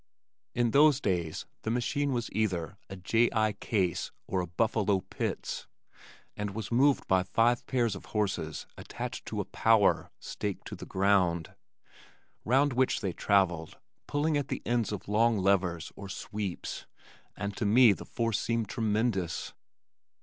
[0.55, 3.29] In those days the machine was either a "J.
[3.33, 3.51] I.
[3.53, 5.67] Case" or a "Buffalo Pitts,"
[6.35, 10.87] and was moved by five pairs of horses attached to a "power" staked to the
[10.87, 11.53] ground,
[12.43, 13.77] round which they travelled
[14.07, 16.87] pulling at the ends of long levers or sweeps,
[17.37, 19.53] and to me the force seemed tremendous.